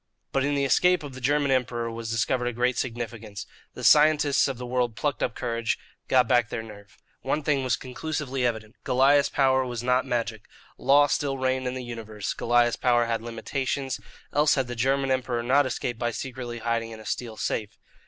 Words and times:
But 0.31 0.43
in 0.43 0.55
the 0.55 0.65
escape 0.65 1.03
of 1.03 1.13
the 1.13 1.21
German 1.21 1.51
Emperor 1.51 1.91
was 1.91 2.09
discovered 2.09 2.47
a 2.47 2.53
great 2.53 2.75
significance. 2.75 3.45
The 3.75 3.83
scientists 3.83 4.47
of 4.47 4.57
the 4.57 4.65
world 4.65 4.95
plucked 4.95 5.21
up 5.21 5.35
courage, 5.35 5.77
got 6.07 6.27
back 6.27 6.49
their 6.49 6.63
nerve. 6.63 6.97
One 7.21 7.43
thing 7.43 7.63
was 7.63 7.75
conclusively 7.75 8.43
evident 8.43 8.77
Goliah's 8.83 9.29
power 9.29 9.63
was 9.63 9.83
not 9.83 10.07
magic. 10.07 10.45
Law 10.79 11.05
still 11.05 11.37
reigned 11.37 11.67
in 11.67 11.75
the 11.75 11.83
universe. 11.83 12.33
Goliah's 12.33 12.77
power 12.77 13.05
had 13.05 13.21
limitations, 13.21 13.99
else 14.33 14.55
had 14.55 14.65
the 14.65 14.75
German 14.75 15.11
Emperor 15.11 15.43
not 15.43 15.67
escaped 15.67 15.99
by 15.99 16.09
secretly 16.09 16.57
hiding 16.57 16.89
in 16.89 16.99
a 16.99 17.05
steel 17.05 17.37
safe. 17.37 17.77